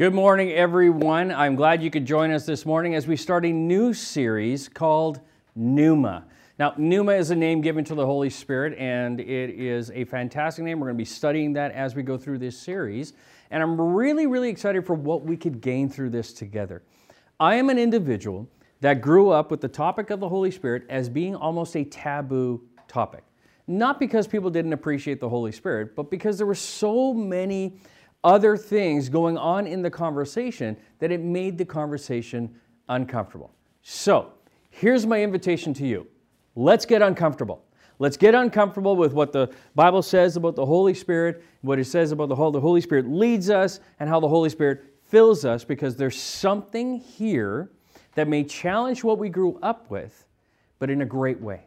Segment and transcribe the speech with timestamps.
[0.00, 1.30] Good morning, everyone.
[1.30, 5.20] I'm glad you could join us this morning as we start a new series called
[5.54, 6.24] Pneuma.
[6.58, 10.64] Now, Pneuma is a name given to the Holy Spirit, and it is a fantastic
[10.64, 10.80] name.
[10.80, 13.12] We're going to be studying that as we go through this series.
[13.50, 16.82] And I'm really, really excited for what we could gain through this together.
[17.38, 18.48] I am an individual
[18.80, 22.62] that grew up with the topic of the Holy Spirit as being almost a taboo
[22.88, 23.22] topic.
[23.66, 27.76] Not because people didn't appreciate the Holy Spirit, but because there were so many
[28.22, 32.54] other things going on in the conversation that it made the conversation
[32.88, 33.52] uncomfortable.
[33.82, 34.32] So,
[34.70, 36.06] here's my invitation to you
[36.54, 37.64] let's get uncomfortable.
[37.98, 42.12] Let's get uncomfortable with what the Bible says about the Holy Spirit, what it says
[42.12, 45.64] about the Holy, the Holy Spirit leads us, and how the Holy Spirit fills us,
[45.64, 47.70] because there's something here
[48.14, 50.26] that may challenge what we grew up with,
[50.78, 51.66] but in a great way.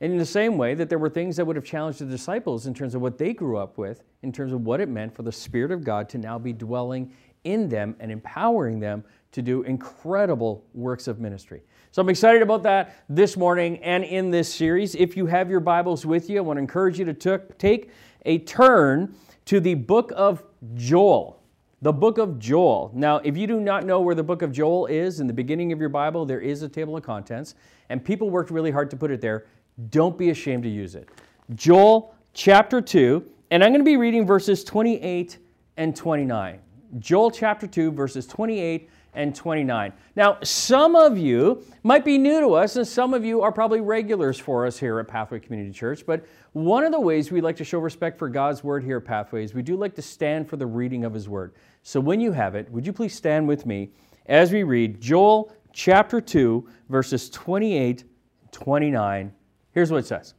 [0.00, 2.66] And in the same way that there were things that would have challenged the disciples
[2.66, 5.22] in terms of what they grew up with, in terms of what it meant for
[5.22, 7.12] the Spirit of God to now be dwelling
[7.44, 11.62] in them and empowering them to do incredible works of ministry.
[11.90, 14.94] So I'm excited about that this morning and in this series.
[14.94, 17.90] If you have your Bibles with you, I want to encourage you to take
[18.24, 20.42] a turn to the book of
[20.74, 21.40] Joel.
[21.82, 22.90] The book of Joel.
[22.94, 25.70] Now, if you do not know where the book of Joel is, in the beginning
[25.70, 27.54] of your Bible, there is a table of contents,
[27.90, 29.46] and people worked really hard to put it there.
[29.90, 31.08] Don't be ashamed to use it.
[31.54, 35.38] Joel chapter 2, and I'm going to be reading verses 28
[35.76, 36.60] and 29.
[36.98, 39.92] Joel chapter 2, verses 28 and 29.
[40.16, 43.80] Now, some of you might be new to us, and some of you are probably
[43.80, 46.04] regulars for us here at Pathway Community Church.
[46.06, 49.04] But one of the ways we like to show respect for God's Word here at
[49.04, 51.54] Pathway is we do like to stand for the reading of His Word.
[51.82, 53.90] So when you have it, would you please stand with me
[54.26, 58.04] as we read Joel chapter 2, verses 28
[58.52, 59.32] 29
[59.74, 60.34] Here's what it says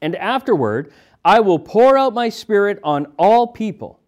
[0.00, 0.92] And afterward,
[1.24, 4.00] I will pour out my spirit on all people.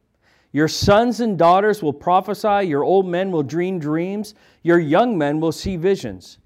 [0.53, 5.41] Your sons and daughters will prophesy, your old men will dream dreams, your young men
[5.41, 6.39] will see visions.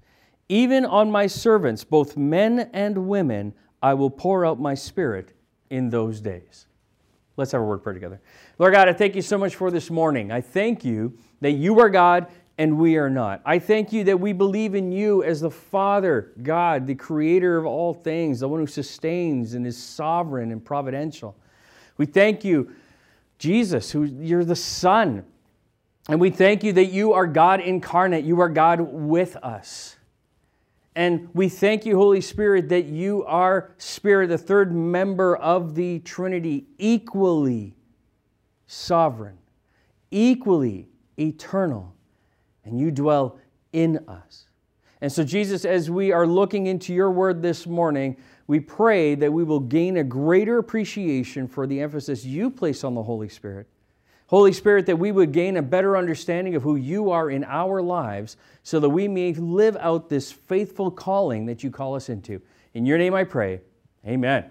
[0.49, 5.33] Even on my servants, both men and women, I will pour out my spirit
[5.69, 6.67] in those days.
[7.37, 8.21] Let's have a word prayer together.
[8.59, 10.31] Lord God, I thank you so much for this morning.
[10.31, 12.27] I thank you that you are God
[12.57, 13.41] and we are not.
[13.45, 17.65] I thank you that we believe in you as the Father, God, the creator of
[17.65, 21.35] all things, the one who sustains and is sovereign and providential.
[21.97, 22.71] We thank you,
[23.39, 25.25] Jesus, who you're the Son.
[26.09, 28.25] And we thank you that you are God incarnate.
[28.25, 29.95] You are God with us.
[30.95, 35.99] And we thank you, Holy Spirit, that you are Spirit, the third member of the
[35.99, 37.73] Trinity, equally
[38.67, 39.39] sovereign,
[40.11, 40.87] equally
[41.17, 41.93] eternal
[42.65, 43.39] and you dwell
[43.71, 44.45] in us.
[45.01, 48.15] And so, Jesus, as we are looking into your word this morning,
[48.47, 52.95] we pray that we will gain a greater appreciation for the emphasis you place on
[52.95, 53.67] the Holy Spirit.
[54.27, 57.81] Holy Spirit, that we would gain a better understanding of who you are in our
[57.81, 62.41] lives so that we may live out this faithful calling that you call us into.
[62.73, 63.61] In your name I pray.
[64.07, 64.49] Amen.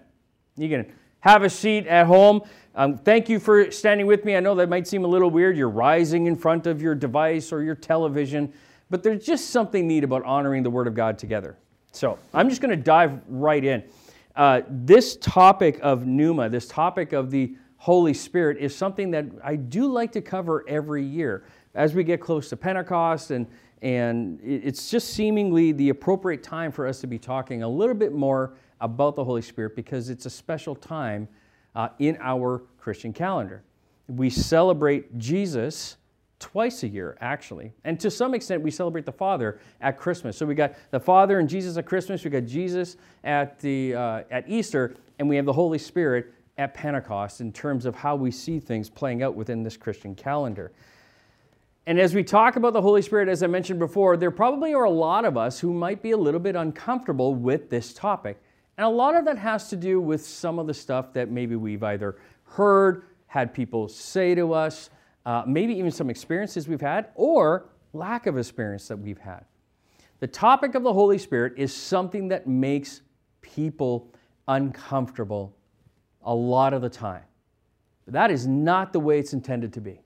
[0.56, 2.42] You can have a seat at home.
[2.74, 4.36] Um, thank you for standing with me.
[4.36, 5.56] I know that might seem a little weird.
[5.56, 8.52] You're rising in front of your device or your television,
[8.90, 11.56] but there's just something neat about honoring the Word of God together.
[11.92, 13.84] So I'm just going to dive right in.
[14.34, 19.56] Uh, this topic of pneuma, this topic of the Holy Spirit, is something that I
[19.56, 21.44] do like to cover every year
[21.74, 23.46] as we get close to Pentecost, and,
[23.82, 28.12] and it's just seemingly the appropriate time for us to be talking a little bit
[28.12, 31.28] more about the Holy Spirit because it's a special time
[31.74, 33.62] uh, in our Christian calendar.
[34.08, 35.96] We celebrate Jesus
[36.38, 37.72] twice a year, actually.
[37.84, 40.36] And to some extent, we celebrate the Father at Christmas.
[40.36, 44.22] So we got the Father and Jesus at Christmas, we got Jesus at, the, uh,
[44.30, 48.32] at Easter, and we have the Holy Spirit at Pentecost in terms of how we
[48.32, 50.72] see things playing out within this Christian calendar.
[51.86, 54.84] And as we talk about the Holy Spirit, as I mentioned before, there probably are
[54.84, 58.41] a lot of us who might be a little bit uncomfortable with this topic.
[58.78, 61.56] And a lot of that has to do with some of the stuff that maybe
[61.56, 64.90] we've either heard, had people say to us,
[65.24, 69.44] uh, maybe even some experiences we've had, or lack of experience that we've had.
[70.20, 73.02] The topic of the Holy Spirit is something that makes
[73.40, 74.12] people
[74.48, 75.56] uncomfortable
[76.22, 77.24] a lot of the time.
[78.04, 80.01] But that is not the way it's intended to be.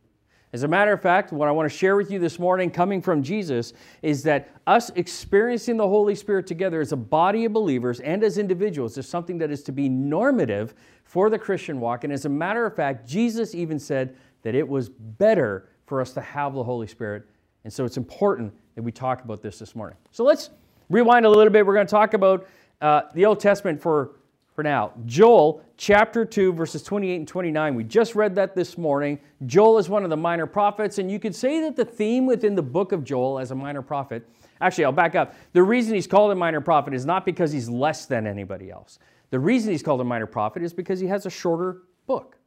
[0.56, 3.02] As a matter of fact, what I want to share with you this morning, coming
[3.02, 8.00] from Jesus, is that us experiencing the Holy Spirit together as a body of believers
[8.00, 10.72] and as individuals is something that is to be normative
[11.04, 12.04] for the Christian walk.
[12.04, 16.14] And as a matter of fact, Jesus even said that it was better for us
[16.14, 17.26] to have the Holy Spirit.
[17.64, 19.98] And so it's important that we talk about this this morning.
[20.10, 20.48] So let's
[20.88, 21.66] rewind a little bit.
[21.66, 22.46] We're going to talk about
[22.80, 24.12] uh, the Old Testament for
[24.56, 24.92] for now.
[25.04, 27.74] Joel chapter 2, verses 28 and 29.
[27.74, 29.20] We just read that this morning.
[29.44, 32.54] Joel is one of the minor prophets, and you could say that the theme within
[32.54, 34.26] the book of Joel as a minor prophet,
[34.62, 35.34] actually, I'll back up.
[35.52, 38.98] The reason he's called a minor prophet is not because he's less than anybody else.
[39.28, 42.38] The reason he's called a minor prophet is because he has a shorter book.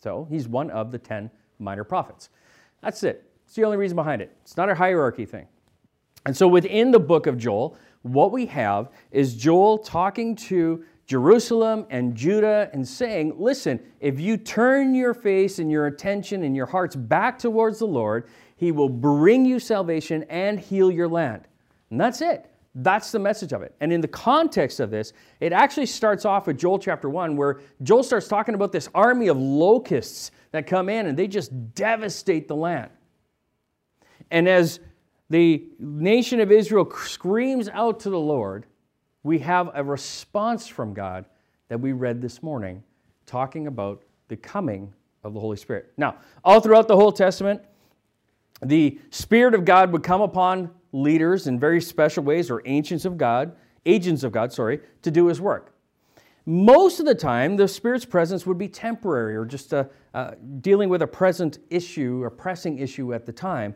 [0.00, 2.28] So he's one of the 10 minor prophets.
[2.82, 3.24] That's it.
[3.46, 4.36] It's the only reason behind it.
[4.42, 5.46] It's not a hierarchy thing.
[6.26, 11.86] And so within the book of Joel, what we have is Joel talking to Jerusalem
[11.88, 16.66] and Judah and saying, Listen, if you turn your face and your attention and your
[16.66, 21.48] hearts back towards the Lord, He will bring you salvation and heal your land.
[21.90, 22.50] And that's it.
[22.74, 23.74] That's the message of it.
[23.80, 27.60] And in the context of this, it actually starts off with Joel chapter 1, where
[27.82, 32.48] Joel starts talking about this army of locusts that come in and they just devastate
[32.48, 32.90] the land.
[34.30, 34.78] And as
[35.30, 38.66] the nation of Israel screams out to the Lord,
[39.28, 41.26] we have a response from God
[41.68, 42.82] that we read this morning
[43.26, 44.90] talking about the coming
[45.22, 45.92] of the Holy Spirit.
[45.98, 47.60] Now, all throughout the Old Testament,
[48.62, 53.18] the Spirit of God would come upon leaders in very special ways, or ancients of
[53.18, 53.54] God,
[53.84, 55.74] agents of God, sorry, to do his work.
[56.46, 59.90] Most of the time, the Spirit's presence would be temporary or just a,
[60.62, 63.74] dealing with a present issue, a pressing issue at the time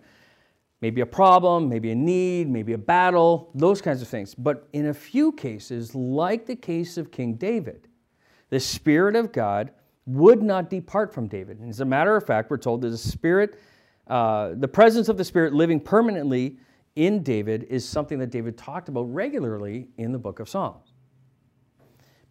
[0.83, 4.35] maybe a problem, maybe a need, maybe a battle, those kinds of things.
[4.35, 7.89] But in a few cases, like the case of King David,
[8.51, 9.71] the Spirit of God
[10.05, 11.61] would not depart from David.
[11.61, 13.61] And as a matter of fact, we're told that the Spirit,
[14.09, 16.59] uh, the presence of the Spirit living permanently
[16.97, 20.93] in David is something that David talked about regularly in the book of Psalms.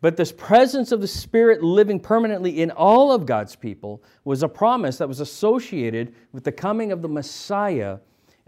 [0.02, 4.50] But this presence of the Spirit living permanently in all of God's people was a
[4.50, 8.00] promise that was associated with the coming of the Messiah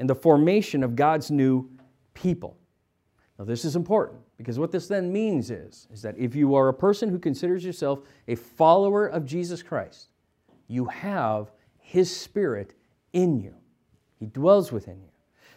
[0.03, 1.69] and the formation of God's new
[2.13, 2.57] people.
[3.39, 6.67] Now, this is important because what this then means is, is that if you are
[6.67, 10.09] a person who considers yourself a follower of Jesus Christ,
[10.67, 12.73] you have His Spirit
[13.13, 13.55] in you.
[14.19, 15.07] He dwells within you.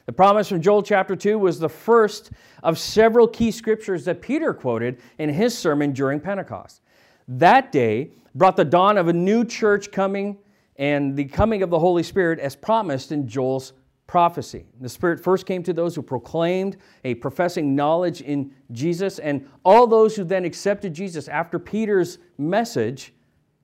[0.05, 2.31] The promise from Joel chapter 2 was the first
[2.63, 6.83] of several key scriptures that Peter quoted in his sermon during Pentecost.
[7.27, 10.39] That day brought the dawn of a new church coming
[10.77, 13.73] and the coming of the Holy Spirit as promised in Joel's
[14.07, 14.67] prophecy.
[14.81, 19.87] The Spirit first came to those who proclaimed a professing knowledge in Jesus, and all
[19.87, 23.13] those who then accepted Jesus after Peter's message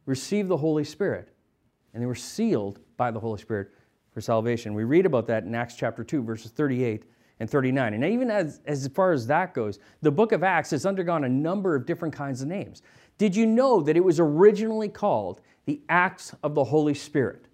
[0.06, 1.28] received the Holy Spirit,
[1.94, 3.70] and they were sealed by the Holy Spirit
[4.12, 4.74] for salvation.
[4.74, 7.04] We read about that in Acts chapter 2, verses 38
[7.40, 7.94] and 39.
[7.94, 11.28] And even as, as far as that goes, the book of Acts has undergone a
[11.28, 12.82] number of different kinds of names.
[13.18, 17.46] Did you know that it was originally called the Acts of the Holy Spirit?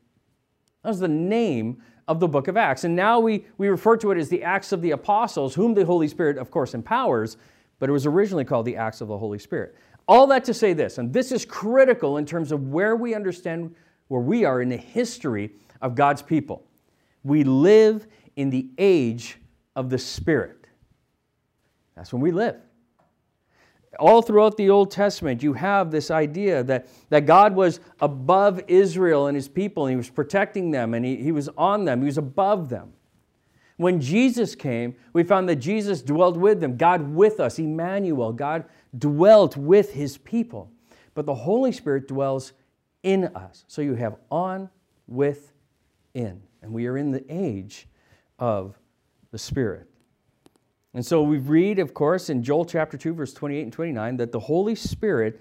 [0.82, 2.84] That was the name of the book of Acts.
[2.84, 5.84] And now we, we refer to it as the Acts of the Apostles, whom the
[5.84, 7.36] Holy Spirit, of course, empowers,
[7.78, 9.76] but it was originally called the Acts of the Holy Spirit.
[10.08, 13.74] All that to say this, and this is critical in terms of where we understand
[14.08, 15.50] where we are in the history
[15.82, 16.64] of God's people.
[17.22, 18.06] We live
[18.36, 19.36] in the age
[19.76, 20.66] of the Spirit.
[21.94, 22.56] That's when we live
[23.98, 29.26] all throughout the Old Testament, you have this idea that, that God was above Israel
[29.26, 32.06] and his people, and he was protecting them, and he, he was on them, he
[32.06, 32.92] was above them.
[33.76, 38.32] When Jesus came, we found that Jesus dwelled with them, God with us, Emmanuel.
[38.32, 38.64] God
[38.98, 40.70] dwelt with his people.
[41.14, 42.54] But the Holy Spirit dwells
[43.04, 43.64] in us.
[43.68, 44.68] So you have on,
[45.06, 45.52] with,
[46.14, 46.42] in.
[46.60, 47.86] And we are in the age
[48.40, 48.76] of
[49.30, 49.88] the Spirit.
[50.94, 54.32] And so we read, of course, in Joel chapter 2, verse 28 and 29, that
[54.32, 55.40] the Holy Spirit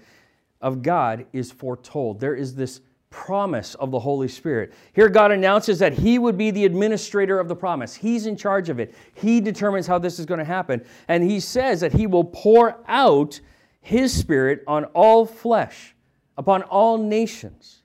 [0.60, 2.20] of God is foretold.
[2.20, 4.74] There is this promise of the Holy Spirit.
[4.92, 7.94] Here, God announces that He would be the administrator of the promise.
[7.94, 10.84] He's in charge of it, He determines how this is going to happen.
[11.08, 13.40] And He says that He will pour out
[13.80, 15.94] His Spirit on all flesh,
[16.36, 17.82] upon all nations.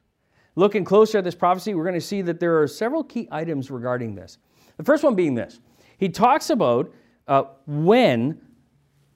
[0.55, 3.71] Looking closer at this prophecy, we're going to see that there are several key items
[3.71, 4.37] regarding this.
[4.77, 5.59] The first one being this
[5.97, 6.93] He talks about
[7.27, 8.39] uh, when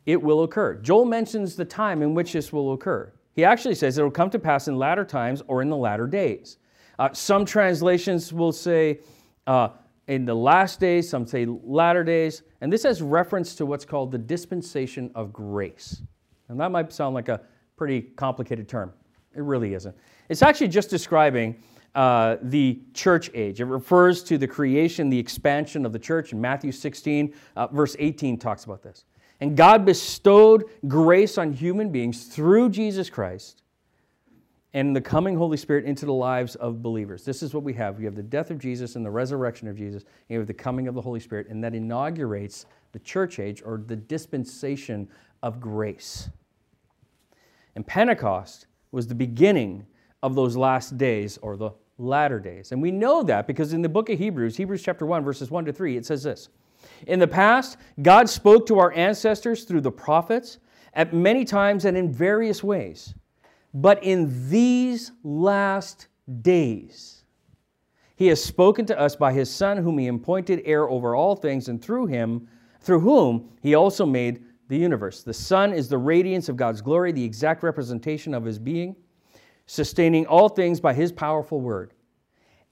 [0.06, 0.76] it will occur.
[0.76, 3.12] Joel mentions the time in which this will occur.
[3.34, 6.08] He actually says it will come to pass in latter times or in the latter
[6.08, 6.58] days.
[6.98, 9.00] Uh, some translations will say
[9.46, 9.70] uh,
[10.08, 14.12] in the last days, some say latter days, and this has reference to what's called
[14.12, 16.02] the dispensation of grace.
[16.50, 17.42] And that might sound like a
[17.76, 18.94] pretty complicated term.
[19.36, 19.96] It really isn't.
[20.30, 21.62] It's actually just describing
[21.98, 23.60] uh, the church age.
[23.60, 26.32] It refers to the creation, the expansion of the church.
[26.32, 29.06] In Matthew 16, uh, verse 18, talks about this.
[29.42, 33.64] And God bestowed grace on human beings through Jesus Christ
[34.76, 37.26] and the coming Holy Spirit into the lives of believers.
[37.26, 37.98] This is what we have.
[37.98, 40.54] We have the death of Jesus and the resurrection of Jesus, and we have the
[40.54, 45.10] coming of the Holy Spirit, and that inaugurates the church age or the dispensation
[45.42, 46.30] of grace.
[47.76, 49.88] And Pentecost was the beginning
[50.22, 52.72] of those last days or the latter days.
[52.72, 55.66] And we know that because in the book of Hebrews, Hebrews chapter 1, verses 1
[55.66, 56.50] to 3, it says this
[57.08, 60.60] In the past, God spoke to our ancestors through the prophets
[60.94, 63.14] at many times and in various ways.
[63.74, 66.08] But in these last
[66.42, 67.24] days,
[68.16, 71.70] he has spoken to us by his Son, whom he appointed heir over all things,
[71.70, 72.48] and through him,
[72.82, 75.24] through whom he also made the universe.
[75.24, 78.96] The Son is the radiance of God's glory, the exact representation of his being
[79.68, 81.94] sustaining all things by his powerful word.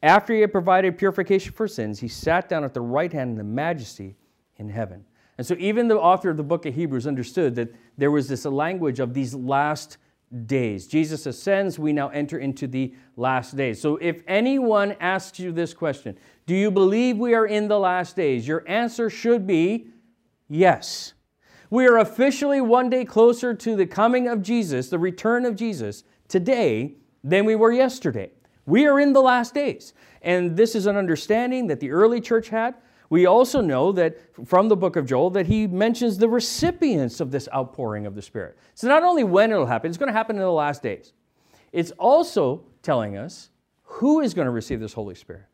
[0.01, 3.37] After he had provided purification for sins, he sat down at the right hand in
[3.37, 4.15] the majesty
[4.57, 5.05] in heaven.
[5.37, 8.45] And so, even the author of the book of Hebrews understood that there was this
[8.45, 9.97] language of these last
[10.45, 10.87] days.
[10.87, 13.81] Jesus ascends, we now enter into the last days.
[13.81, 18.15] So, if anyone asks you this question, do you believe we are in the last
[18.15, 18.47] days?
[18.47, 19.87] Your answer should be
[20.47, 21.13] yes.
[21.69, 26.03] We are officially one day closer to the coming of Jesus, the return of Jesus,
[26.27, 28.31] today than we were yesterday.
[28.65, 29.93] We are in the last days.
[30.21, 32.75] And this is an understanding that the early church had.
[33.09, 34.17] We also know that
[34.47, 38.21] from the book of Joel that he mentions the recipients of this outpouring of the
[38.21, 38.57] Spirit.
[38.73, 41.13] So not only when it'll happen, it's going to happen in the last days.
[41.71, 43.49] It's also telling us
[43.83, 45.45] who is going to receive this Holy Spirit.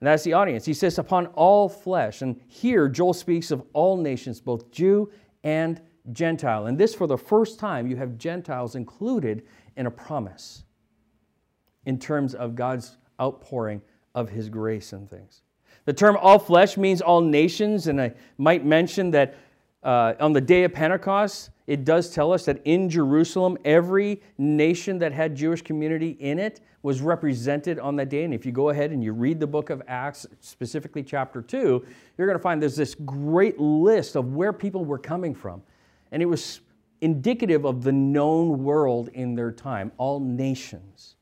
[0.00, 0.64] And that's the audience.
[0.64, 2.22] He says, upon all flesh.
[2.22, 5.10] And here, Joel speaks of all nations, both Jew
[5.44, 5.80] and
[6.12, 6.66] Gentile.
[6.66, 10.64] And this, for the first time, you have Gentiles included in a promise
[11.84, 13.80] in terms of God's outpouring
[14.14, 15.42] of his grace and things.
[15.84, 19.36] The term all flesh means all nations, and I might mention that
[19.82, 24.98] uh, on the day of Pentecost, it does tell us that in Jerusalem, every nation
[24.98, 28.24] that had Jewish community in it was represented on that day.
[28.24, 31.84] And if you go ahead and you read the book of Acts, specifically chapter 2,
[32.16, 35.62] you're going to find there's this great list of where people were coming from.
[36.12, 36.60] And it was
[37.00, 41.16] indicative of the known world in their time, all nations.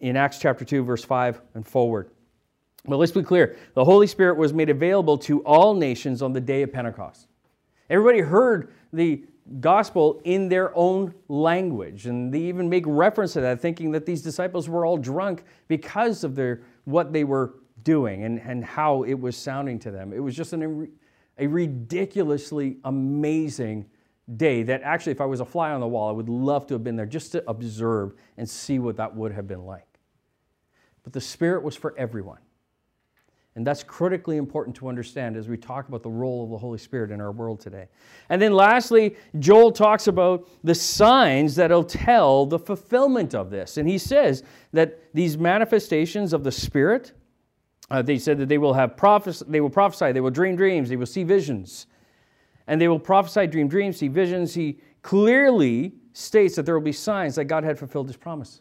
[0.00, 2.10] In Acts chapter 2, verse 5 and forward.
[2.84, 6.40] But let's be clear the Holy Spirit was made available to all nations on the
[6.40, 7.28] day of Pentecost.
[7.88, 9.24] Everybody heard the
[9.60, 12.06] gospel in their own language.
[12.06, 16.24] And they even make reference to that, thinking that these disciples were all drunk because
[16.24, 20.12] of their, what they were doing and, and how it was sounding to them.
[20.12, 20.90] It was just an,
[21.38, 23.86] a ridiculously amazing
[24.34, 26.74] day that actually, if I was a fly on the wall, I would love to
[26.74, 29.86] have been there just to observe and see what that would have been like.
[31.04, 32.38] But the Spirit was for everyone.
[33.54, 36.76] And that's critically important to understand as we talk about the role of the Holy
[36.76, 37.88] Spirit in our world today.
[38.28, 43.78] And then lastly, Joel talks about the signs that'll tell the fulfillment of this.
[43.78, 44.42] And he says
[44.72, 47.12] that these manifestations of the Spirit,
[47.90, 50.90] uh, they said that they will have prophes- they will prophesy, they will dream dreams,
[50.90, 51.86] they will see visions
[52.66, 54.54] and they will prophesy, dream dreams, see visions.
[54.54, 58.60] He clearly states that there will be signs that God had fulfilled his promise.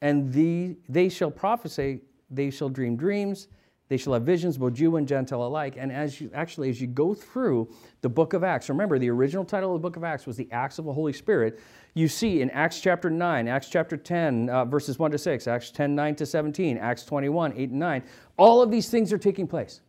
[0.00, 3.48] And the, they shall prophesy, they shall dream dreams,
[3.88, 5.76] they shall have visions, both Jew and Gentile alike.
[5.78, 9.46] And as you actually, as you go through the book of Acts, remember the original
[9.46, 11.58] title of the book of Acts was the Acts of the Holy Spirit.
[11.94, 15.70] You see in Acts chapter 9, Acts chapter 10, uh, verses 1 to 6, Acts
[15.70, 18.02] 10, 9 to 17, Acts 21, 8 and 9,
[18.36, 19.80] all of these things are taking place.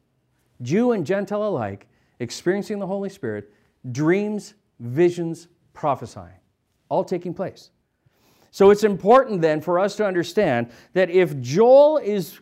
[0.62, 1.89] Jew and Gentile alike
[2.20, 3.52] experiencing the Holy Spirit,
[3.92, 6.40] dreams, visions, prophesying,
[6.90, 7.72] all taking place.
[8.52, 12.40] So it's important then for us to understand that if Joel is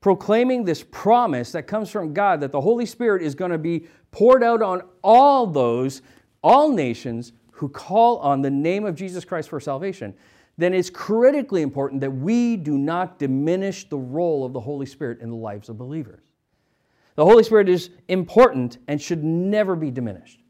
[0.00, 3.86] proclaiming this promise that comes from God that the Holy Spirit is going to be
[4.10, 6.02] poured out on all those,
[6.42, 10.14] all nations who call on the name of Jesus Christ for salvation,
[10.56, 15.20] then it's critically important that we do not diminish the role of the Holy Spirit
[15.20, 16.29] in the lives of believers.
[17.16, 20.40] The Holy Spirit is important and should never be diminished.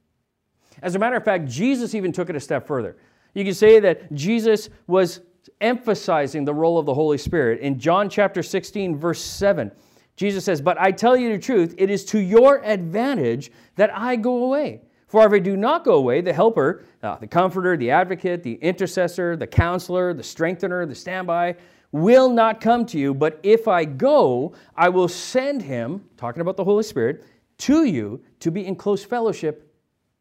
[0.82, 2.96] As a matter of fact, Jesus even took it a step further.
[3.34, 5.20] You can say that Jesus was
[5.60, 7.60] emphasizing the role of the Holy Spirit.
[7.60, 9.70] In John chapter 16, verse 7,
[10.16, 14.16] Jesus says, But I tell you the truth, it is to your advantage that I
[14.16, 14.82] go away.
[15.06, 18.54] For if I do not go away, the helper, uh, the comforter, the advocate, the
[18.54, 21.56] intercessor, the counselor, the strengthener, the standby,
[21.92, 26.56] will not come to you, but if I go, I will send him, talking about
[26.56, 27.24] the Holy Spirit,
[27.58, 29.74] to you to be in close fellowship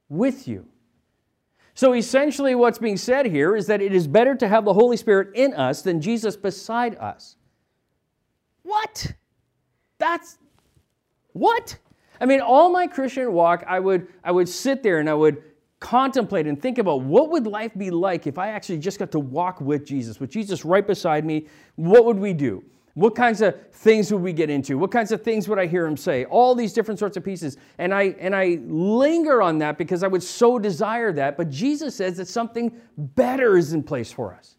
[0.09, 0.65] with you.
[1.73, 4.97] So essentially, what's being said here is that it is better to have the Holy
[4.97, 7.37] Spirit in us than Jesus beside us.
[8.63, 9.13] What?
[9.97, 10.37] That's
[11.31, 11.77] what?
[12.19, 15.41] I mean, all my Christian walk, I would, I would sit there and I would
[15.79, 19.19] contemplate and think about what would life be like if I actually just got to
[19.19, 22.63] walk with Jesus, with Jesus right beside me, what would we do?
[22.95, 24.77] What kinds of things would we get into?
[24.77, 26.25] What kinds of things would I hear him say?
[26.25, 27.55] All these different sorts of pieces.
[27.77, 31.95] And I and I linger on that because I would so desire that, but Jesus
[31.95, 34.55] says that something better is in place for us.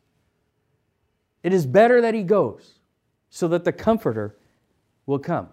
[1.43, 2.79] It is better that he goes
[3.29, 4.37] so that the comforter
[5.07, 5.49] will come.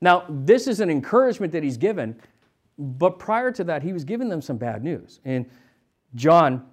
[0.00, 2.20] Now, this is an encouragement that he's given,
[2.78, 5.20] but prior to that, he was giving them some bad news.
[5.24, 5.46] And
[6.14, 6.66] John,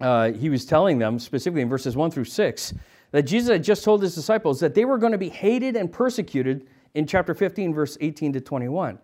[0.00, 2.74] uh, he was telling them, specifically in verses 1 through 6,
[3.12, 5.92] that Jesus had just told his disciples that they were going to be hated and
[5.92, 8.98] persecuted in chapter 15, verse 18 to 21.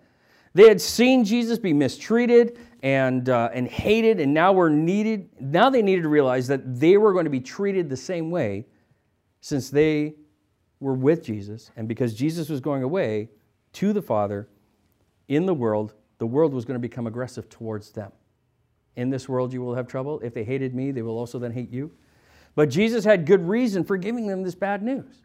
[0.54, 5.28] They had seen Jesus be mistreated and, uh, and hated, and now were needed.
[5.40, 8.66] Now they needed to realize that they were going to be treated the same way
[9.40, 10.14] since they
[10.80, 13.30] were with Jesus, and because Jesus was going away
[13.75, 14.49] to the Father
[15.28, 18.13] in the world, the world was going to become aggressive towards them.
[18.97, 20.21] In this world, you will have trouble.
[20.21, 21.93] If they hated me, they will also then hate you.
[22.55, 25.23] But Jesus had good reason for giving them this bad news.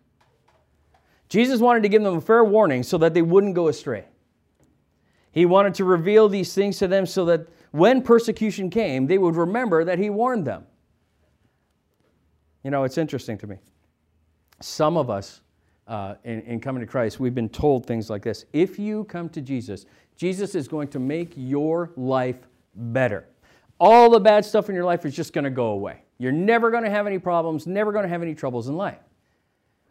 [1.29, 4.05] Jesus wanted to give them a fair warning so that they wouldn't go astray.
[5.31, 9.35] He wanted to reveal these things to them so that when persecution came, they would
[9.35, 10.65] remember that He warned them.
[12.63, 13.57] You know, it's interesting to me.
[14.61, 15.41] Some of us,
[15.87, 19.29] uh, in, in coming to Christ, we've been told things like this If you come
[19.29, 19.85] to Jesus,
[20.15, 23.27] Jesus is going to make your life better.
[23.79, 26.03] All the bad stuff in your life is just going to go away.
[26.17, 28.99] You're never going to have any problems, never going to have any troubles in life.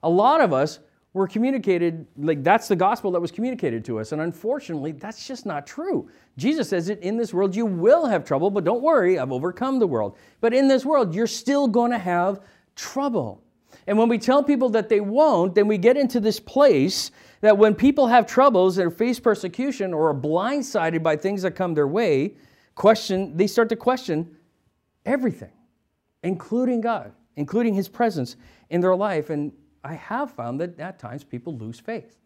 [0.03, 0.79] A lot of us
[1.13, 4.13] were communicated, like that's the gospel that was communicated to us.
[4.13, 6.09] And unfortunately, that's just not true.
[6.39, 9.79] Jesus says it in this world you will have trouble, but don't worry, I've overcome
[9.79, 10.17] the world.
[10.41, 12.41] But in this world, you're still going to have
[12.77, 13.42] trouble.
[13.87, 17.11] And when we tell people that they won't, then we get into this place
[17.41, 21.75] that when people have troubles or face persecution or are blindsided by things that come
[21.75, 22.35] their way,
[22.75, 24.37] question, they start to question
[25.05, 25.53] everything,
[26.23, 28.37] including God, including His presence
[28.71, 29.31] in their life.
[29.31, 32.19] And I have found that at times people lose faith.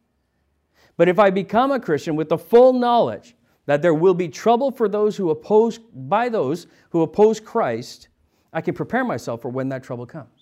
[0.99, 3.35] But if I become a Christian with the full knowledge
[3.65, 8.09] that there will be trouble for those who oppose by those who oppose Christ,
[8.53, 10.36] I can prepare myself for when that trouble comes.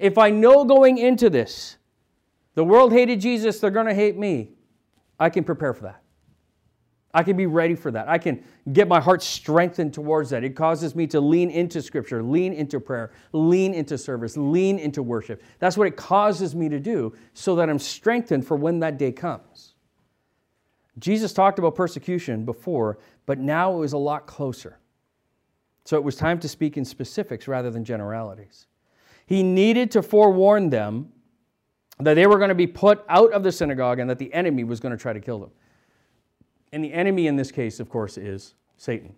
[0.00, 1.76] If I know going into this,
[2.54, 4.52] the world hated Jesus, they're going to hate me,
[5.18, 6.02] I can prepare for that.
[7.12, 8.08] I can be ready for that.
[8.08, 10.42] I can get my heart strengthened towards that.
[10.42, 15.02] It causes me to lean into Scripture, lean into prayer, lean into service, lean into
[15.02, 15.42] worship.
[15.58, 19.12] That's what it causes me to do so that I'm strengthened for when that day
[19.12, 19.74] comes.
[20.98, 24.78] Jesus talked about persecution before, but now it was a lot closer.
[25.84, 28.66] So it was time to speak in specifics rather than generalities.
[29.30, 31.12] He needed to forewarn them
[32.00, 34.64] that they were going to be put out of the synagogue and that the enemy
[34.64, 35.52] was going to try to kill them.
[36.72, 39.14] And the enemy in this case, of course, is Satan,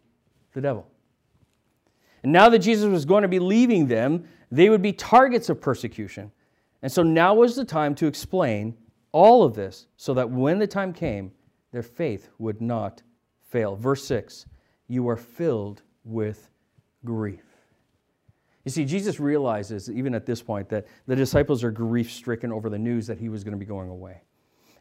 [0.53, 0.87] the devil.
[2.23, 5.63] And now that Jesus was going to be leaving them, they would be targets of
[5.63, 6.31] persecution.
[6.83, 8.77] And so now was the time to explain
[9.13, 11.33] all of this so that when the time came,
[11.71, 13.01] their faith would not
[13.41, 13.77] fail.
[13.77, 14.45] Verse 6
[14.89, 16.51] You are filled with
[17.03, 17.52] grief.
[18.65, 22.71] You see, Jesus realizes, even at this point, that the disciples are grief stricken over
[22.71, 24.23] the news that he was going to be going away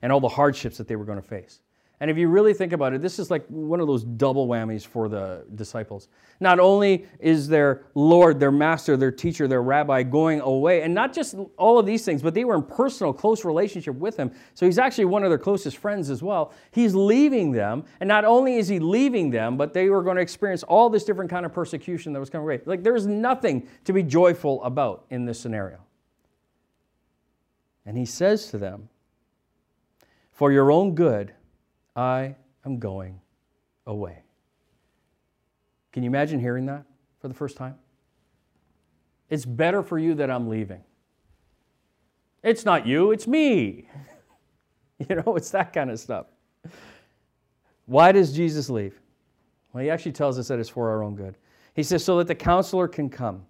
[0.02, 1.62] and all the hardships that they were going to face.
[2.02, 4.84] And if you really think about it, this is like one of those double whammies
[4.84, 6.08] for the disciples.
[6.40, 11.14] Not only is their Lord, their master, their teacher, their rabbi going away, and not
[11.14, 14.32] just all of these things, but they were in personal, close relationship with him.
[14.56, 16.54] So he's actually one of their closest friends as well.
[16.72, 20.24] He's leaving them, and not only is he leaving them, but they were going to
[20.24, 22.48] experience all this different kind of persecution that was coming.
[22.48, 22.66] Right.
[22.66, 25.78] Like there's nothing to be joyful about in this scenario.
[27.86, 28.90] And he says to them,
[30.32, 31.34] For your own good,
[31.96, 33.20] I am going
[33.86, 34.24] away.
[35.92, 36.86] Can you imagine hearing that
[37.20, 37.76] for the first time?
[39.30, 40.82] It's better for you that I'm leaving.
[42.44, 43.88] It's not you, it's me.
[45.10, 46.28] you know, it's that kind of stuff.
[47.86, 49.00] Why does Jesus leave?
[49.74, 51.36] Well, he actually tells us that it's for our own good.
[51.74, 53.46] He says, so that the counselor can come.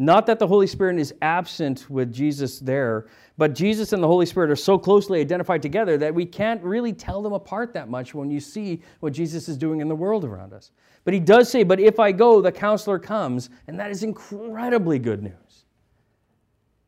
[0.00, 4.24] Not that the Holy Spirit is absent with Jesus there, but Jesus and the Holy
[4.24, 8.14] Spirit are so closely identified together that we can't really tell them apart that much
[8.14, 10.70] when you see what Jesus is doing in the world around us.
[11.04, 14.98] But he does say, But if I go, the counselor comes, and that is incredibly
[14.98, 15.66] good news.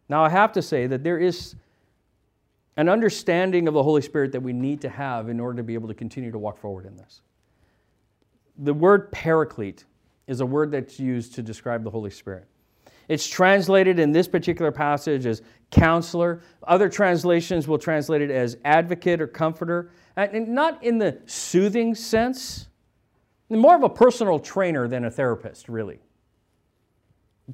[0.09, 1.55] Now, I have to say that there is
[2.79, 5.75] an understanding of the Holy Spirit that we need to have in order to be
[5.75, 7.21] able to continue to walk forward in this.
[8.57, 9.85] The word paraclete
[10.27, 12.47] is a word that's used to describe the Holy Spirit.
[13.13, 16.41] It's translated in this particular passage as counselor.
[16.63, 22.69] Other translations will translate it as advocate or comforter, and not in the soothing sense,
[23.51, 26.01] more of a personal trainer than a therapist, really.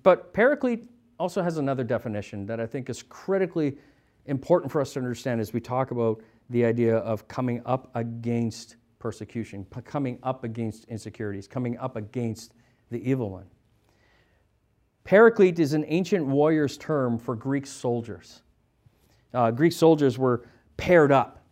[0.04, 0.84] But paraclete
[1.18, 3.78] also has another definition that I think is critically
[4.26, 8.76] important for us to understand as we talk about the idea of coming up against
[9.00, 12.54] persecution, coming up against insecurities, coming up against
[12.92, 13.46] the evil one.
[15.08, 18.42] Paraclete is an ancient warrior's term for Greek soldiers.
[19.32, 20.44] Uh, Greek soldiers were
[20.76, 21.42] paired up.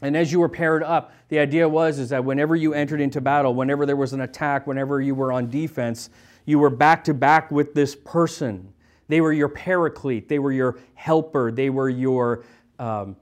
[0.00, 3.20] And as you were paired up, the idea was is that whenever you entered into
[3.20, 6.08] battle, whenever there was an attack, whenever you were on defense,
[6.46, 8.72] you were back to back with this person.
[9.08, 12.46] They were your paraclete, they were your helper, they were your
[12.78, 13.14] um,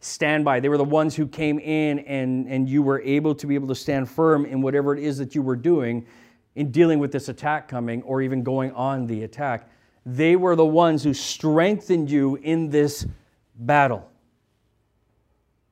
[0.00, 0.60] standby.
[0.60, 3.68] They were the ones who came in and, and you were able to be able
[3.68, 6.06] to stand firm in whatever it is that you were doing
[6.54, 9.68] in dealing with this attack coming or even going on the attack.
[10.04, 13.06] They were the ones who strengthened you in this
[13.54, 14.10] battle.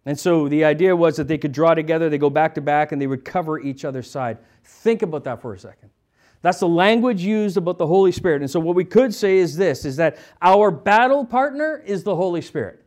[0.04, 2.92] And so the idea was that they could draw together, they go back to back,
[2.92, 4.38] and they would cover each other's side.
[4.62, 5.90] Think about that for a second.
[6.42, 8.40] That's the language used about the Holy Spirit.
[8.40, 12.14] And so what we could say is this is that our battle partner is the
[12.14, 12.85] Holy Spirit.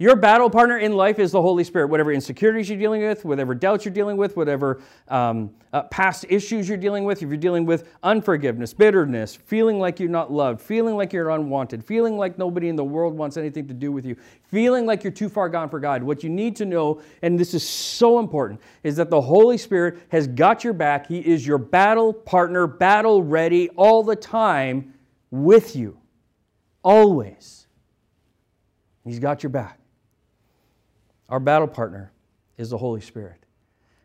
[0.00, 1.88] Your battle partner in life is the Holy Spirit.
[1.88, 6.68] Whatever insecurities you're dealing with, whatever doubts you're dealing with, whatever um, uh, past issues
[6.68, 10.96] you're dealing with, if you're dealing with unforgiveness, bitterness, feeling like you're not loved, feeling
[10.96, 14.14] like you're unwanted, feeling like nobody in the world wants anything to do with you,
[14.44, 17.52] feeling like you're too far gone for God, what you need to know, and this
[17.52, 21.08] is so important, is that the Holy Spirit has got your back.
[21.08, 24.94] He is your battle partner, battle ready all the time
[25.32, 25.98] with you.
[26.84, 27.66] Always.
[29.04, 29.80] He's got your back.
[31.28, 32.12] Our battle partner
[32.56, 33.44] is the Holy Spirit.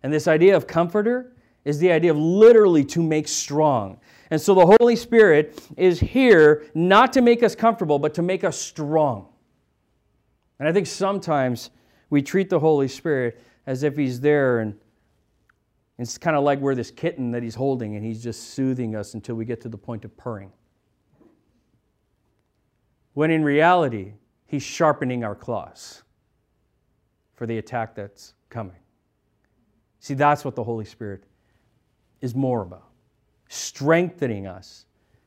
[0.04, 1.34] And this idea of comforter
[1.64, 4.00] is the idea of literally to make strong.
[4.30, 8.44] And so the Holy Spirit is here not to make us comfortable, but to make
[8.44, 9.30] us strong.
[10.60, 11.70] And I think sometimes
[12.10, 14.76] we treat the Holy Spirit as if He's there and
[16.00, 19.14] it's kind of like we're this kitten that He's holding and He's just soothing us
[19.14, 20.52] until we get to the point of purring.
[23.14, 24.14] When in reality,
[24.46, 26.04] He's sharpening our claws
[27.36, 28.76] for the attack that's coming.
[30.00, 31.24] See, that's what the Holy Spirit
[32.22, 32.94] is more about
[33.54, 34.86] strengthening us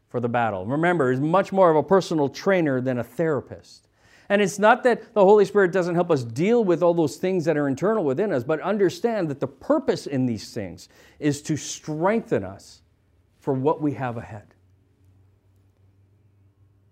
[0.08, 0.66] for the battle.
[0.66, 3.88] Remember, he's much more of a personal trainer than a therapist.
[4.28, 7.44] And it's not that the Holy Spirit doesn't help us deal with all those things
[7.44, 10.88] that are internal within us, but understand that the purpose in these things
[11.20, 12.82] is to strengthen us
[13.38, 14.54] for what we have ahead.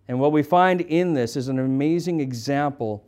[0.06, 3.04] And what we find in this is an amazing example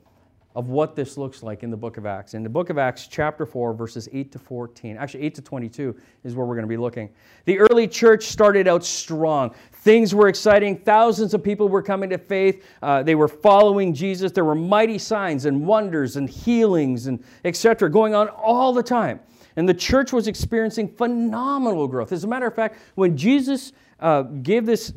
[0.57, 2.33] of what this looks like in the book of Acts.
[2.33, 5.95] In the book of Acts, chapter 4, verses 8 to 14, actually 8 to 22
[6.25, 7.11] is where we're going to be looking.
[7.45, 9.55] The early church started out strong.
[9.73, 10.79] Things were exciting.
[10.79, 12.65] Thousands of people were coming to faith.
[12.81, 14.33] Uh, they were following Jesus.
[14.33, 17.91] There were mighty signs and wonders and healings and etc.
[17.91, 19.21] going on all the time.
[19.57, 22.13] And the church was experiencing phenomenal growth.
[22.13, 24.95] As a matter of fact, when Jesus uh, gave this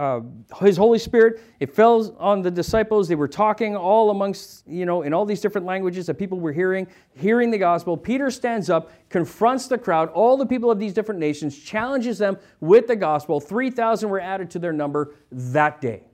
[0.00, 0.22] uh,
[0.60, 3.06] his Holy Spirit, it fell on the disciples.
[3.06, 6.54] They were talking all amongst, you know, in all these different languages that people were
[6.54, 7.98] hearing, hearing the gospel.
[7.98, 12.38] Peter stands up, confronts the crowd, all the people of these different nations, challenges them
[12.60, 13.40] with the gospel.
[13.40, 16.04] 3,000 were added to their number that day.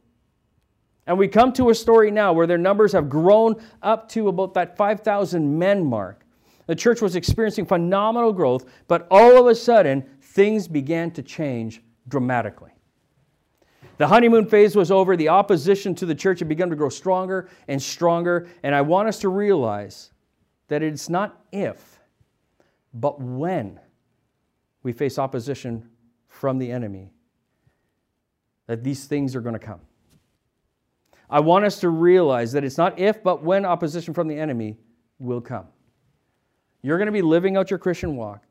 [1.07, 4.53] And we come to a story now where their numbers have grown up to about
[4.55, 6.27] that 5,000 men mark.
[6.67, 11.83] The church was experiencing phenomenal growth, but all of a sudden, things began to change
[12.09, 12.73] dramatically.
[13.99, 15.17] The honeymoon phase was over.
[15.17, 18.49] The opposition to the church had begun to grow stronger and stronger.
[18.63, 20.11] And I want us to realize
[20.69, 22.01] that it's not if,
[22.93, 23.81] but when
[24.83, 25.89] we face opposition
[26.29, 27.13] from the enemy,
[28.67, 29.81] that these things are going to come.
[31.31, 34.77] I want us to realize that it's not if, but when opposition from the enemy
[35.19, 35.67] will come.
[36.83, 38.45] You're going to be living out your Christian walk.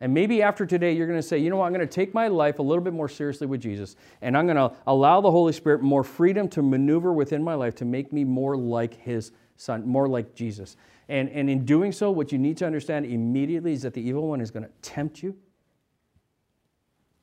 [0.00, 2.14] And maybe after today, you're going to say, you know what, I'm going to take
[2.14, 5.30] my life a little bit more seriously with Jesus, and I'm going to allow the
[5.30, 9.32] Holy Spirit more freedom to maneuver within my life to make me more like His
[9.56, 10.76] Son, more like Jesus.
[11.10, 14.26] And, and in doing so, what you need to understand immediately is that the evil
[14.26, 15.36] one is going to tempt you.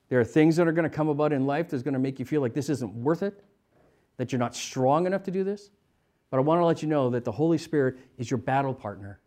[0.10, 2.20] There are things that are going to come about in life that's going to make
[2.20, 3.44] you feel like this isn't worth it,
[4.18, 5.72] that you're not strong enough to do this.
[6.30, 9.20] But I want to let you know that the Holy Spirit is your battle partner.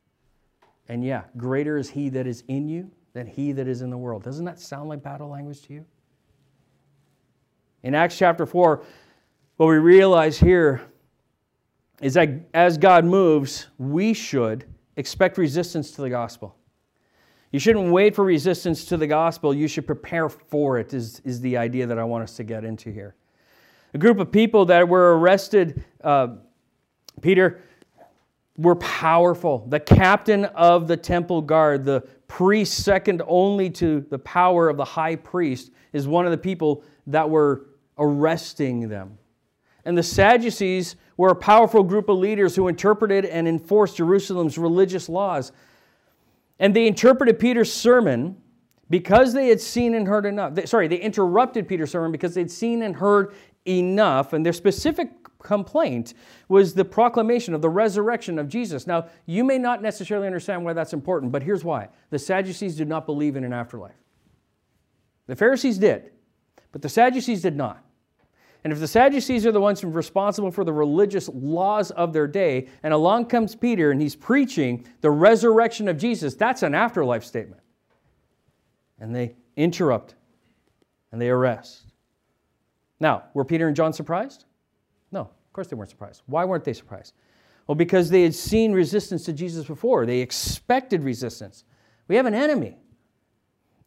[0.88, 3.98] And yeah, greater is He that is in you than he that is in the
[3.98, 4.22] world.
[4.22, 5.84] Doesn't that sound like battle language to you?
[7.82, 8.84] In Acts chapter 4,
[9.56, 10.82] what we realize here
[12.00, 14.64] is that as God moves, we should
[14.96, 16.56] expect resistance to the gospel.
[17.52, 21.40] You shouldn't wait for resistance to the gospel, you should prepare for it, is, is
[21.40, 23.16] the idea that I want us to get into here.
[23.92, 26.36] A group of people that were arrested, uh,
[27.20, 27.60] Peter,
[28.56, 29.66] were powerful.
[29.68, 34.84] The captain of the temple guard, the priest second only to the power of the
[34.84, 37.66] high priest, is one of the people that were
[37.98, 39.18] arresting them.
[39.84, 45.08] And the Sadducees were a powerful group of leaders who interpreted and enforced Jerusalem's religious
[45.08, 45.50] laws.
[46.60, 48.36] And they interpreted Peter's sermon
[48.88, 50.54] because they had seen and heard enough.
[50.54, 53.34] They, sorry, they interrupted Peter's sermon because they'd seen and heard
[53.66, 54.34] enough.
[54.34, 55.10] And their specific
[55.42, 56.14] complaint
[56.48, 58.86] was the proclamation of the resurrection of Jesus.
[58.86, 61.88] Now, you may not necessarily understand why that's important, but here's why.
[62.10, 63.94] The Sadducees did not believe in an afterlife.
[65.26, 66.10] The Pharisees did,
[66.72, 67.84] but the Sadducees did not.
[68.62, 72.68] And if the Sadducees are the ones responsible for the religious laws of their day,
[72.82, 77.62] and along comes Peter and he's preaching the resurrection of Jesus, that's an afterlife statement.
[78.98, 80.14] And they interrupt
[81.10, 81.84] and they arrest.
[83.00, 84.44] Now, were Peter and John surprised?
[85.12, 86.22] No, of course they weren't surprised.
[86.26, 87.14] Why weren't they surprised?
[87.66, 90.06] Well, because they had seen resistance to Jesus before.
[90.06, 91.64] They expected resistance.
[92.08, 92.78] We have an enemy.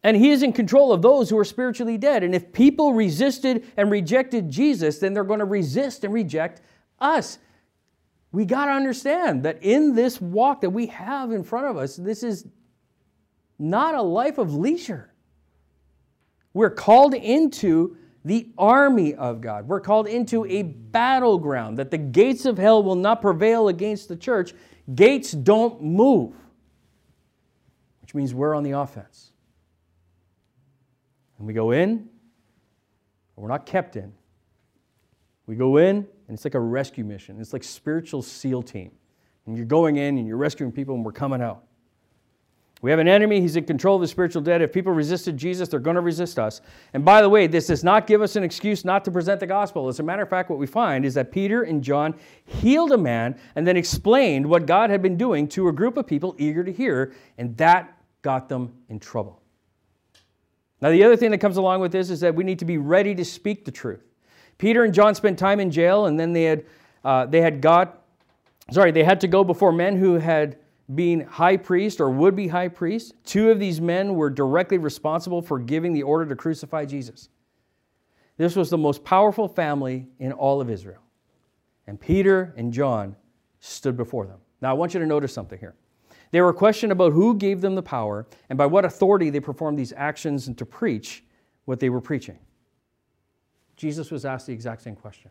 [0.02, 2.22] And he is in control of those who are spiritually dead.
[2.22, 6.60] And if people resisted and rejected Jesus, then they're going to resist and reject
[6.98, 7.38] us.
[8.30, 11.96] We got to understand that in this walk that we have in front of us,
[11.96, 12.46] this is
[13.58, 15.12] not a life of leisure.
[16.52, 19.68] We're called into the army of God.
[19.68, 24.16] We're called into a battleground that the gates of hell will not prevail against the
[24.16, 24.54] church.
[24.94, 26.34] Gates don't move,
[28.00, 29.30] which means we're on the offense.
[31.38, 32.08] And we go in,
[33.36, 34.12] we're not kept in.
[35.46, 37.38] We go in, and it's like a rescue mission.
[37.40, 38.92] It's like spiritual SEAL team.
[39.44, 41.64] And you're going in and you're rescuing people, and we're coming out.
[42.82, 43.40] We have an enemy.
[43.40, 44.60] He's in control of the spiritual dead.
[44.60, 46.60] If people resisted Jesus, they're going to resist us.
[46.92, 49.46] And by the way, this does not give us an excuse not to present the
[49.46, 49.88] gospel.
[49.88, 52.98] As a matter of fact, what we find is that Peter and John healed a
[52.98, 56.62] man and then explained what God had been doing to a group of people eager
[56.62, 59.40] to hear, and that got them in trouble.
[60.82, 62.76] Now, the other thing that comes along with this is that we need to be
[62.76, 64.04] ready to speak the truth.
[64.58, 66.64] Peter and John spent time in jail, and then they had,
[67.02, 68.02] uh, they had got,
[68.70, 70.58] sorry, they had to go before men who had
[70.92, 73.14] been high priest or would be high priest.
[73.24, 77.28] Two of these men were directly responsible for giving the order to crucify Jesus.
[78.36, 81.00] This was the most powerful family in all of Israel.
[81.86, 83.16] And Peter and John
[83.60, 84.38] stood before them.
[84.60, 85.74] Now, I want you to notice something here.
[86.30, 89.78] They were questioned about who gave them the power and by what authority they performed
[89.78, 91.24] these actions and to preach
[91.64, 92.38] what they were preaching.
[93.76, 95.30] Jesus was asked the exact same question.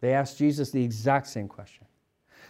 [0.00, 1.86] They asked Jesus the exact same question.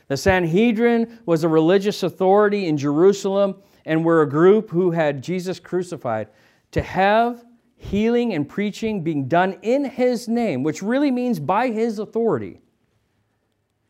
[0.08, 5.58] The Sanhedrin was a religious authority in Jerusalem and were a group who had Jesus
[5.58, 6.28] crucified.
[6.72, 7.44] To have
[7.76, 12.60] healing and preaching being done in his name, which really means by his authority,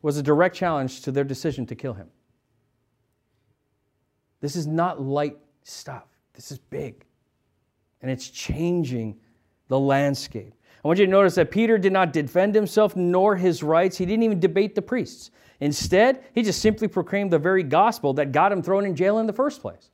[0.01, 2.09] was a direct challenge to their decision to kill him.
[4.41, 7.05] This is not light stuff, this is big.
[8.01, 9.21] And it's changing
[9.69, 10.55] the landscape.
[10.85, 13.97] I want you to notice that Peter did not defend himself nor his rights.
[13.97, 15.31] He didn't even debate the priests.
[15.61, 19.27] Instead, he just simply proclaimed the very gospel that got him thrown in jail in
[19.27, 19.91] the first place.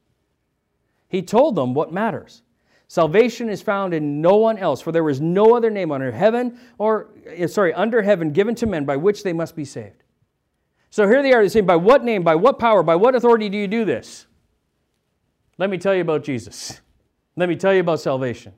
[1.08, 2.42] He told them what matters.
[2.86, 6.58] Salvation is found in no one else, for there is no other name under heaven
[6.78, 10.02] or eh, sorry, under heaven given to men by which they must be saved.
[10.88, 13.50] So here they are, they say, by what name, by what power, by what authority
[13.50, 14.26] do you do this?
[15.58, 16.80] Let me tell you about Jesus.
[17.36, 18.54] Let me tell you about salvation.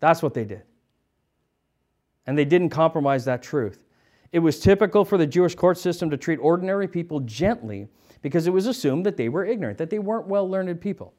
[0.00, 0.62] That's what they did.
[2.28, 3.84] And they didn't compromise that truth.
[4.32, 7.88] It was typical for the Jewish court system to treat ordinary people gently
[8.20, 11.14] because it was assumed that they were ignorant, that they weren't well learned people.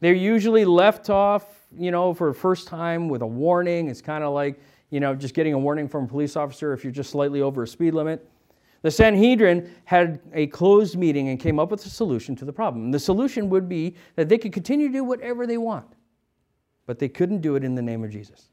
[0.00, 1.44] They're usually left off,
[1.76, 3.88] you know, for the first time with a warning.
[3.88, 6.84] It's kind of like, you know, just getting a warning from a police officer if
[6.84, 8.26] you're just slightly over a speed limit.
[8.80, 12.90] The Sanhedrin had a closed meeting and came up with a solution to the problem.
[12.90, 15.92] The solution would be that they could continue to do whatever they want,
[16.86, 18.46] but they couldn't do it in the name of Jesus.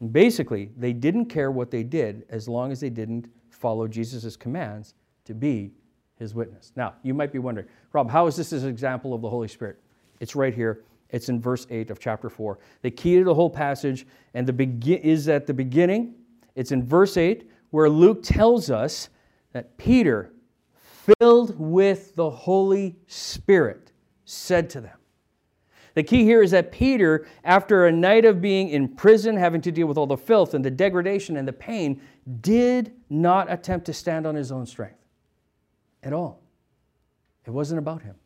[0.00, 4.36] And basically, they didn't care what they did as long as they didn't follow Jesus'
[4.36, 5.72] commands to be
[6.18, 6.72] his witness.
[6.76, 9.80] Now, you might be wondering, Rob, how is this an example of the Holy Spirit?
[10.20, 10.84] It's right here.
[11.10, 12.58] It's in verse 8 of chapter 4.
[12.82, 16.14] The key to the whole passage and the begin is at the beginning.
[16.54, 19.08] It's in verse 8 where Luke tells us
[19.52, 20.32] that Peter,
[21.18, 23.92] filled with the Holy Spirit,
[24.24, 24.98] said to them.
[25.94, 29.70] The key here is that Peter, after a night of being in prison, having to
[29.70, 32.00] deal with all the filth and the degradation and the pain,
[32.40, 34.98] did not attempt to stand on his own strength
[36.02, 36.42] at all.
[37.46, 38.16] It wasn't about him.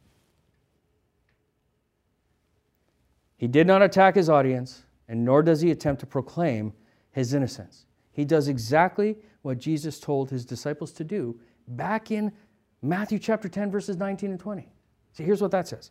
[3.36, 6.72] He did not attack his audience, and nor does he attempt to proclaim
[7.12, 7.84] his innocence.
[8.12, 12.32] He does exactly what Jesus told his disciples to do back in
[12.82, 14.68] Matthew chapter 10, verses 19 and 20.
[15.12, 15.90] See, here's what that says.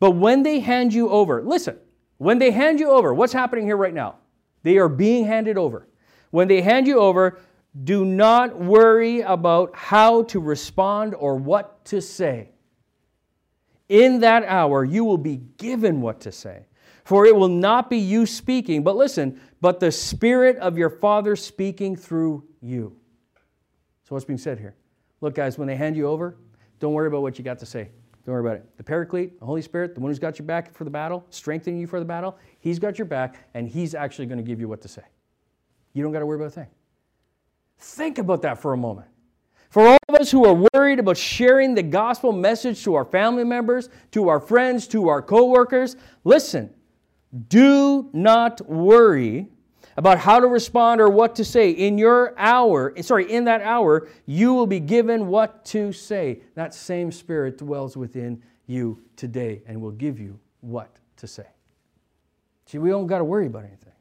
[0.00, 1.78] But when they hand you over, listen,
[2.18, 4.16] when they hand you over, what's happening here right now?
[4.62, 5.88] They are being handed over.
[6.30, 7.38] When they hand you over,
[7.82, 12.50] do not worry about how to respond or what to say.
[13.88, 16.66] In that hour, you will be given what to say.
[17.04, 21.36] For it will not be you speaking, but listen, but the Spirit of your Father
[21.36, 22.96] speaking through you.
[24.04, 24.74] So, what's being said here?
[25.20, 26.36] Look, guys, when they hand you over,
[26.80, 27.90] don't worry about what you got to say.
[28.24, 28.76] Don't worry about it.
[28.78, 31.78] The Paraclete, the Holy Spirit, the one who's got your back for the battle, strengthening
[31.78, 34.68] you for the battle, he's got your back, and he's actually going to give you
[34.68, 35.02] what to say.
[35.92, 36.68] You don't got to worry about a thing.
[37.78, 39.08] Think about that for a moment.
[39.68, 43.44] For all of us who are worried about sharing the gospel message to our family
[43.44, 46.70] members, to our friends, to our coworkers, listen,
[47.48, 49.48] do not worry
[49.96, 51.70] about how to respond or what to say.
[51.70, 56.40] In your hour, sorry, in that hour, you will be given what to say.
[56.54, 61.46] That same Spirit dwells within you today and will give you what to say.
[62.66, 63.92] See, we don't got to worry about anything.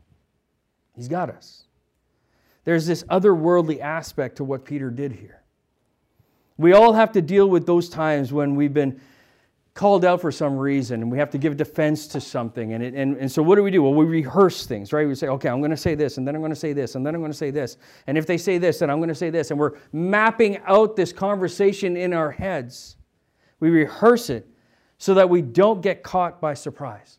[0.96, 1.66] He's got us.
[2.66, 5.42] There's this otherworldly aspect to what Peter did here.
[6.58, 9.02] We all have to deal with those times when we've been
[9.74, 12.74] called out for some reason and we have to give defense to something.
[12.74, 13.82] And, it, and, and so what do we do?
[13.82, 15.08] Well, we rehearse things, right?
[15.08, 16.94] We say, okay, I'm going to say this, and then I'm going to say this,
[16.96, 17.78] and then I'm going to say this.
[18.06, 19.50] And if they say this, then I'm going to say this.
[19.50, 22.98] And we're mapping out this conversation in our heads.
[23.60, 24.48] We rehearse it
[25.00, 27.18] so that we don't get caught by surprise.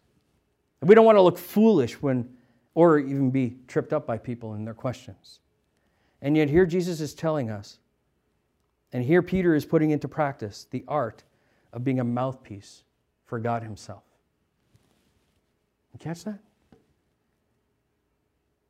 [0.80, 2.28] And we don't want to look foolish when,
[2.74, 5.40] or even be tripped up by people in their questions.
[6.22, 7.78] And yet, here Jesus is telling us,
[8.92, 11.24] and here Peter is putting into practice the art
[11.74, 12.84] of being a mouthpiece
[13.26, 14.04] for God Himself.
[15.92, 16.38] You catch that?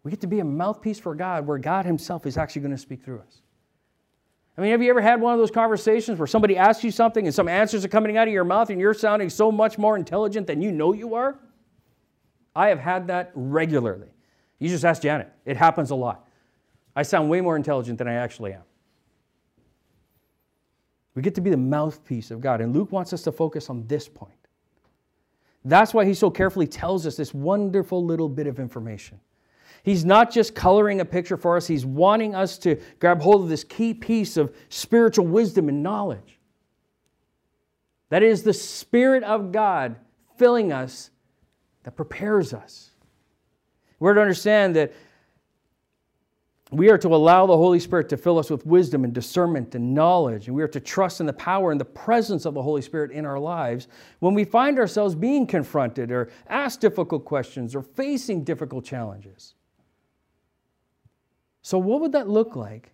[0.02, 2.78] We get to be a mouthpiece for God where God Himself is actually going to
[2.78, 3.42] speak through us.
[4.56, 7.26] I mean, have you ever had one of those conversations where somebody asks you something
[7.26, 9.96] and some answers are coming out of your mouth and you're sounding so much more
[9.96, 11.38] intelligent than you know you are?
[12.54, 14.08] I have had that regularly.
[14.60, 15.30] You just ask Janet.
[15.44, 16.28] It happens a lot.
[16.94, 18.62] I sound way more intelligent than I actually am.
[21.14, 22.60] We get to be the mouthpiece of God.
[22.60, 24.32] And Luke wants us to focus on this point.
[25.64, 29.18] That's why he so carefully tells us this wonderful little bit of information.
[29.82, 33.48] He's not just coloring a picture for us, he's wanting us to grab hold of
[33.48, 36.38] this key piece of spiritual wisdom and knowledge.
[38.08, 39.96] That is the Spirit of God
[40.36, 41.10] filling us
[41.82, 42.90] that prepares us.
[43.98, 44.92] We're to understand that
[46.74, 49.94] we are to allow the Holy Spirit to fill us with wisdom and discernment and
[49.94, 50.46] knowledge.
[50.48, 53.12] And we are to trust in the power and the presence of the Holy Spirit
[53.12, 58.44] in our lives when we find ourselves being confronted or asked difficult questions or facing
[58.44, 59.54] difficult challenges.
[61.62, 62.92] So, what would that look like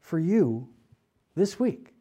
[0.00, 0.68] for you
[1.34, 1.95] this week?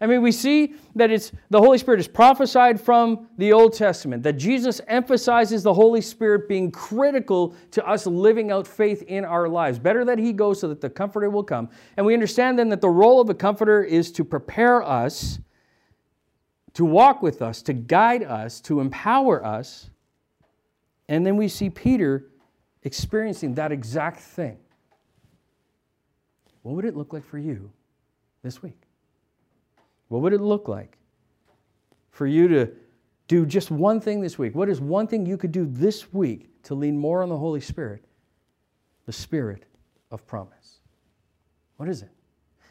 [0.00, 4.22] I mean, we see that it's the Holy Spirit is prophesied from the Old Testament,
[4.22, 9.48] that Jesus emphasizes the Holy Spirit being critical to us living out faith in our
[9.48, 9.78] lives.
[9.80, 11.68] Better that He goes so that the Comforter will come.
[11.96, 15.40] And we understand then that the role of the Comforter is to prepare us,
[16.74, 19.90] to walk with us, to guide us, to empower us.
[21.08, 22.26] And then we see Peter
[22.84, 24.58] experiencing that exact thing.
[26.62, 27.72] What would it look like for you
[28.44, 28.87] this week?
[30.08, 30.98] What would it look like
[32.10, 32.70] for you to
[33.28, 34.54] do just one thing this week?
[34.54, 37.60] What is one thing you could do this week to lean more on the Holy
[37.60, 38.04] Spirit?
[39.06, 39.64] The Spirit
[40.10, 40.80] of promise.
[41.76, 42.10] What is it?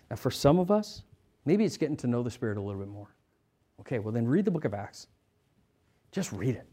[0.09, 1.03] Now, for some of us,
[1.45, 3.15] maybe it's getting to know the Spirit a little bit more.
[3.81, 5.07] Okay, well, then read the book of Acts.
[6.11, 6.67] Just read it.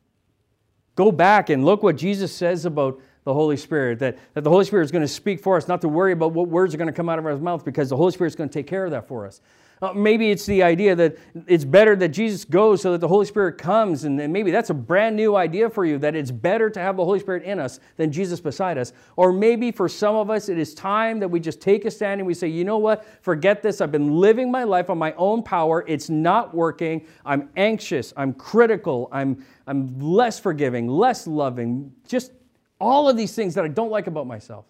[0.96, 4.64] Go back and look what Jesus says about the Holy Spirit, that, that the Holy
[4.64, 6.88] Spirit is going to speak for us, not to worry about what words are going
[6.88, 8.84] to come out of our mouth, because the Holy Spirit is going to take care
[8.84, 9.40] of that for us.
[9.84, 11.14] Uh, maybe it's the idea that
[11.46, 14.04] it's better that Jesus goes so that the Holy Spirit comes.
[14.04, 17.04] And, maybe that's a brand new idea for you that it's better to have the
[17.04, 18.94] Holy Spirit in us than Jesus beside us.
[19.16, 22.22] Or maybe for some of us, it is time that we just take a stand
[22.22, 23.04] and we say, you know what?
[23.20, 23.82] Forget this.
[23.82, 25.84] I've been living my life on my own power.
[25.86, 27.06] It's not working.
[27.26, 28.14] I'm anxious.
[28.16, 29.10] I'm critical.
[29.12, 31.92] I'm, I'm less forgiving, less loving.
[32.08, 32.32] Just
[32.80, 34.64] all of these things that I don't like about myself.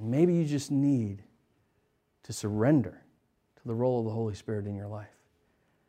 [0.00, 1.22] Maybe you just need
[2.24, 3.04] to surrender
[3.64, 5.08] the role of the Holy Spirit in your life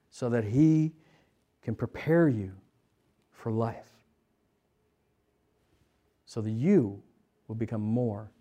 [0.10, 0.94] so that He
[1.62, 2.54] can prepare you
[3.32, 3.90] for life,
[6.26, 7.02] so that you
[7.48, 8.32] will become more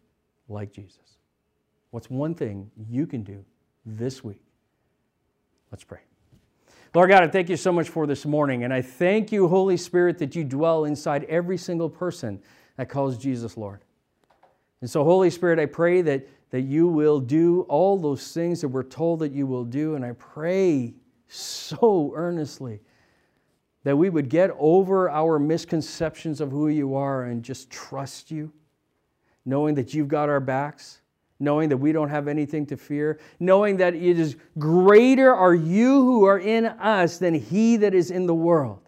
[0.48, 1.18] like Jesus.
[1.90, 3.44] What's one thing you can do
[3.84, 4.42] this week?
[5.70, 6.00] Let's pray.
[6.94, 8.64] Lord God, I thank you so much for this morning.
[8.64, 12.40] And I thank you, Holy Spirit, that you dwell inside every single person
[12.76, 13.82] that calls Jesus Lord.
[14.80, 18.68] And so, Holy Spirit, I pray that that you will do all those things that
[18.68, 19.94] we're told that you will do.
[19.94, 20.94] And I pray
[21.28, 22.80] so earnestly
[23.84, 28.52] that we would get over our misconceptions of who you are and just trust you,
[29.44, 31.00] knowing that you've got our backs,
[31.40, 36.02] knowing that we don't have anything to fear, knowing that it is greater are you
[36.02, 38.80] who are in us than he that is in the world.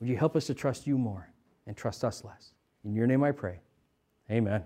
[0.00, 1.28] Would you help us to trust you more
[1.66, 2.52] and trust us less?
[2.84, 3.60] In your name I pray.
[4.30, 4.64] Amen.